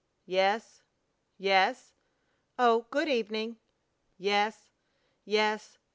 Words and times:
Yes!... 0.25 0.81
Yes!... 1.37 1.93
Oh! 2.57 2.87
Good 2.89 3.07
evening!... 3.07 3.57
Yes.... 4.17 4.71
Yes.... 5.25 5.77